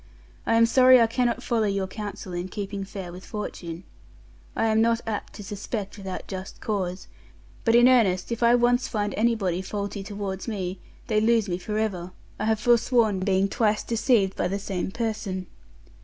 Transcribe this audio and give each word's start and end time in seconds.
I 0.47 0.55
am 0.55 0.65
sorry 0.65 0.99
I 0.99 1.05
cannot 1.05 1.43
follow 1.43 1.67
your 1.67 1.85
counsel 1.85 2.33
in 2.33 2.47
keeping 2.47 2.83
fair 2.83 3.11
with 3.11 3.23
Fortune. 3.23 3.83
I 4.55 4.65
am 4.65 4.81
not 4.81 4.99
apt 5.05 5.33
to 5.33 5.43
suspect 5.43 5.95
without 5.95 6.27
just 6.27 6.59
cause, 6.59 7.07
but 7.63 7.75
in 7.75 7.87
earnest 7.87 8.31
if 8.31 8.41
I 8.41 8.55
once 8.55 8.87
find 8.87 9.13
anybody 9.15 9.61
faulty 9.61 10.01
towards 10.01 10.47
me, 10.47 10.79
they 11.05 11.21
lose 11.21 11.47
me 11.47 11.59
for 11.59 11.77
ever; 11.77 12.13
I 12.39 12.45
have 12.45 12.59
forsworn 12.59 13.19
being 13.19 13.47
twice 13.47 13.83
deceived 13.83 14.35
by 14.35 14.47
the 14.47 14.57
same 14.57 14.89
person. 14.89 15.45